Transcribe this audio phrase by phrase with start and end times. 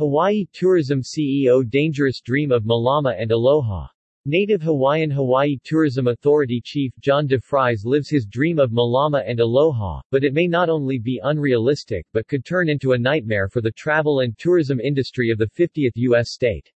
[0.00, 3.86] Hawaii Tourism CEO Dangerous Dream of Malama and Aloha.
[4.24, 10.00] Native Hawaiian Hawaii Tourism Authority Chief John DeFries lives his dream of Malama and Aloha,
[10.10, 13.72] but it may not only be unrealistic but could turn into a nightmare for the
[13.72, 16.30] travel and tourism industry of the 50th U.S.
[16.30, 16.72] state.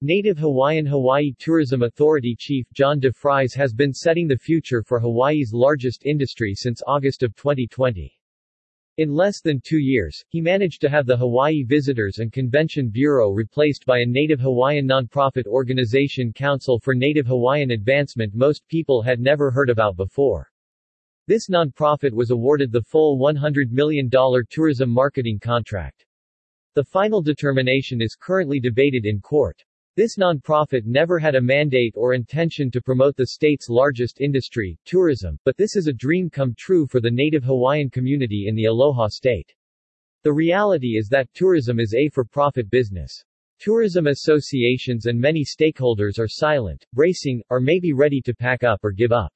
[0.00, 5.52] Native Hawaiian Hawaii Tourism Authority Chief John DeFries has been setting the future for Hawaii's
[5.52, 8.18] largest industry since August of 2020.
[8.98, 13.28] In less than two years, he managed to have the Hawaii Visitors and Convention Bureau
[13.28, 19.20] replaced by a Native Hawaiian nonprofit organization Council for Native Hawaiian Advancement most people had
[19.20, 20.50] never heard about before.
[21.26, 24.08] This nonprofit was awarded the full $100 million
[24.48, 26.06] tourism marketing contract.
[26.72, 29.62] The final determination is currently debated in court.
[29.96, 35.38] This nonprofit never had a mandate or intention to promote the state's largest industry, tourism,
[35.42, 39.08] but this is a dream come true for the native Hawaiian community in the Aloha
[39.08, 39.54] state.
[40.22, 43.24] The reality is that tourism is a for-profit business.
[43.58, 48.92] Tourism associations and many stakeholders are silent, bracing, or maybe ready to pack up or
[48.92, 49.32] give up.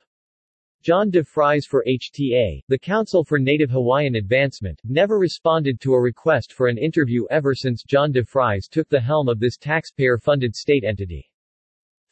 [0.83, 6.01] John de DeFries for HTA, the Council for Native Hawaiian Advancement, never responded to a
[6.01, 10.57] request for an interview ever since John de DeFries took the helm of this taxpayer-funded
[10.57, 11.31] state entity.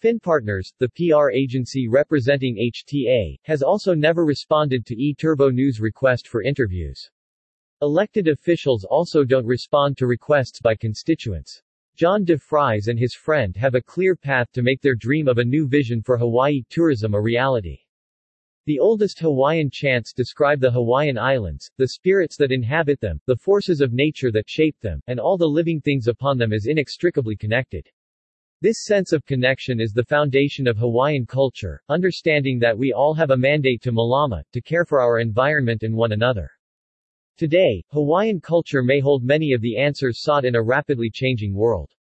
[0.01, 6.29] Finn Partners, the PR agency representing HTA, has also never responded to eTurbo News' request
[6.29, 7.11] for interviews.
[7.81, 11.63] Elected officials also don't respond to requests by constituents.
[11.97, 15.39] John de DeFries and his friend have a clear path to make their dream of
[15.39, 17.79] a new vision for Hawaii tourism a reality.
[18.69, 23.81] The oldest Hawaiian chants describe the Hawaiian Islands, the spirits that inhabit them, the forces
[23.81, 27.89] of nature that shape them, and all the living things upon them as inextricably connected.
[28.61, 33.31] This sense of connection is the foundation of Hawaiian culture, understanding that we all have
[33.31, 36.51] a mandate to malama, to care for our environment and one another.
[37.39, 41.91] Today, Hawaiian culture may hold many of the answers sought in a rapidly changing world.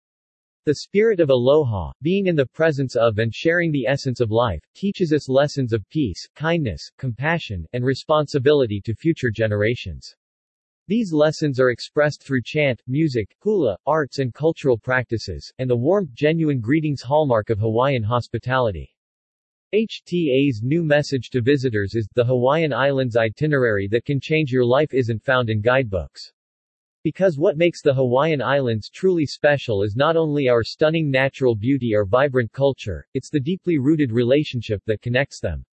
[0.68, 4.62] The spirit of aloha, being in the presence of and sharing the essence of life,
[4.74, 10.14] teaches us lessons of peace, kindness, compassion, and responsibility to future generations.
[10.86, 16.10] These lessons are expressed through chant, music, hula, arts and cultural practices, and the warm,
[16.12, 18.94] genuine greetings hallmark of Hawaiian hospitality.
[19.74, 24.92] HTA's new message to visitors is, the Hawaiian Islands itinerary that can change your life
[24.92, 26.30] isn't found in guidebooks.
[27.08, 31.94] Because what makes the Hawaiian Islands truly special is not only our stunning natural beauty
[31.94, 35.64] or vibrant culture, it's the deeply rooted relationship that connects them.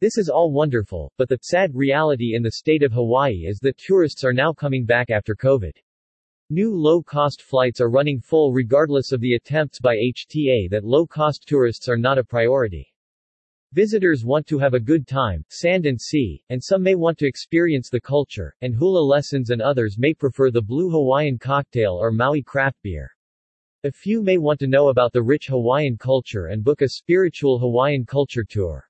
[0.00, 3.78] This is all wonderful, but the sad reality in the state of Hawaii is that
[3.78, 5.76] tourists are now coming back after COVID.
[6.50, 11.88] New low-cost flights are running full regardless of the attempts by HTA that low-cost tourists
[11.88, 12.92] are not a priority.
[13.72, 17.26] Visitors want to have a good time, sand and sea, and some may want to
[17.26, 22.12] experience the culture, and hula lessons and others may prefer the blue Hawaiian cocktail or
[22.12, 23.10] Maui craft beer.
[23.84, 27.58] A few may want to know about the rich Hawaiian culture and book a spiritual
[27.58, 28.88] Hawaiian culture tour.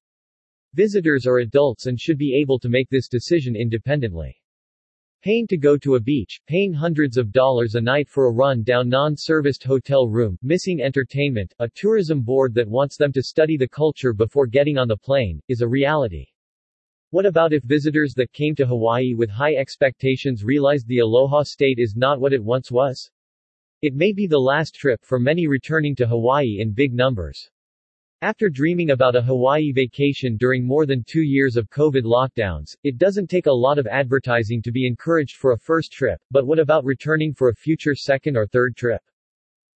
[0.74, 4.40] Visitors are adults and should be able to make this decision independently.
[5.26, 8.88] Paying to go to a beach, paying hundreds of dollars a night for a run-down
[8.88, 14.12] non-serviced hotel room, missing entertainment, a tourism board that wants them to study the culture
[14.12, 16.28] before getting on the plane, is a reality.
[17.10, 21.80] What about if visitors that came to Hawaii with high expectations realized the Aloha state
[21.80, 23.10] is not what it once was?
[23.82, 27.50] It may be the last trip for many returning to Hawaii in big numbers.
[28.22, 32.96] After dreaming about a Hawaii vacation during more than two years of COVID lockdowns, it
[32.96, 36.58] doesn't take a lot of advertising to be encouraged for a first trip, but what
[36.58, 39.02] about returning for a future second or third trip?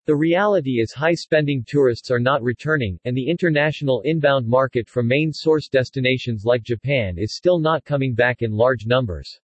[0.06, 5.34] The reality is high-spending tourists are not returning, and the international inbound market from main
[5.34, 9.42] source destinations like Japan is still not coming back in large numbers.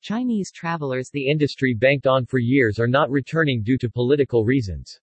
[0.00, 4.98] Chinese travelers the industry banked on for years are not returning due to political reasons.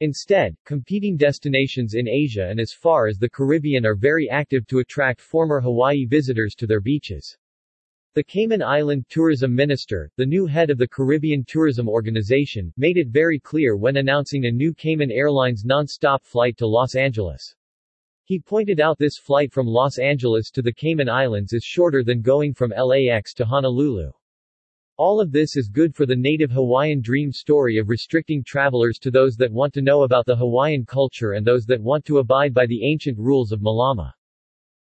[0.00, 4.78] Instead, competing destinations in Asia and as far as the Caribbean are very active to
[4.78, 7.36] attract former Hawaii visitors to their beaches.
[8.14, 13.08] The Cayman Island Tourism Minister, the new head of the Caribbean Tourism Organization, made it
[13.08, 17.54] very clear when announcing a new Cayman Airlines non-stop flight to Los Angeles.
[18.24, 22.22] He pointed out this flight from Los Angeles to the Cayman Islands is shorter than
[22.22, 24.12] going from LAX to Honolulu.
[25.00, 29.10] All of this is good for the native Hawaiian dream story of restricting travelers to
[29.10, 32.52] those that want to know about the Hawaiian culture and those that want to abide
[32.52, 34.12] by the ancient rules of Malama.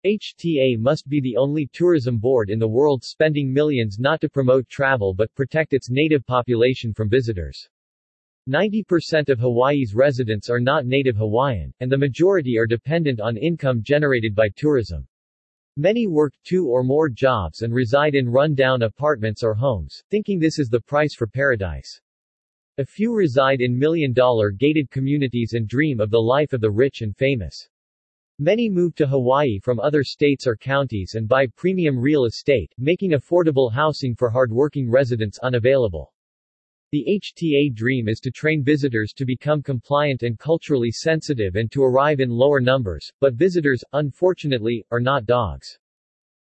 [0.05, 4.69] HTA must be the only tourism board in the world spending millions not to promote
[4.69, 7.67] travel but protect its native population from visitors.
[8.51, 13.81] 90% of Hawaii's residents are not native Hawaiian, and the majority are dependent on income
[13.83, 15.09] generated by tourism.
[15.79, 20.59] Many work two or more jobs and reside in run-down apartments or homes, thinking this
[20.59, 21.99] is the price for paradise.
[22.77, 27.01] A few reside in million-dollar gated communities and dream of the life of the rich
[27.01, 27.71] and famous.
[28.39, 33.13] Many move to Hawaii from other states or counties and buy premium real estate, making
[33.13, 36.13] affordable housing for hardworking residents unavailable.
[36.93, 41.83] The HTA dream is to train visitors to become compliant and culturally sensitive and to
[41.83, 45.79] arrive in lower numbers, but visitors, unfortunately, are not dogs.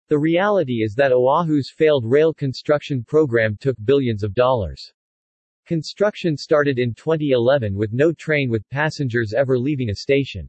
[0.07, 4.93] The reality is that Oahu's failed rail construction program took billions of dollars.
[5.65, 10.47] Construction started in 2011 with no train with passengers ever leaving a station.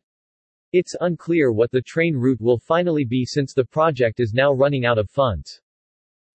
[0.74, 4.84] It's unclear what the train route will finally be since the project is now running
[4.84, 5.62] out of funds.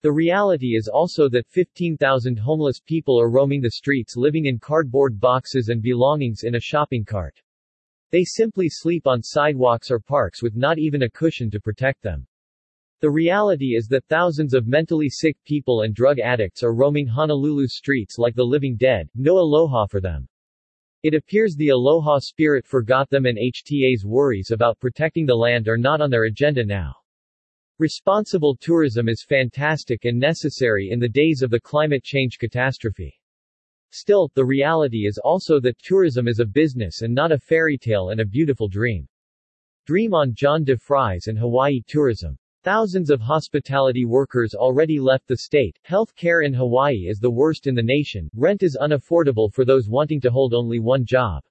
[0.04, 5.20] The reality is also that 15,000 homeless people are roaming the streets living in cardboard
[5.20, 7.40] boxes and belongings in a shopping cart.
[8.10, 12.26] They simply sleep on sidewalks or parks with not even a cushion to protect them.
[13.02, 17.78] The reality is that thousands of mentally sick people and drug addicts are roaming Honolulu's
[17.78, 20.28] streets like the living dead, no aloha for them.
[21.04, 25.78] It appears the Aloha spirit forgot them and HTA's worries about protecting the land are
[25.78, 26.96] not on their agenda now.
[27.82, 33.20] Responsible tourism is fantastic and necessary in the days of the climate change catastrophe.
[33.90, 38.12] Still, the reality is also that tourism is a business and not a fairy tale
[38.12, 39.08] and a beautiful dream.
[39.88, 42.38] Dream on John de DeFries and Hawaii tourism.
[42.62, 47.66] Thousands of hospitality workers already left the state, health care in Hawaii is the worst
[47.66, 51.42] in the nation, rent is unaffordable for those wanting to hold only one job.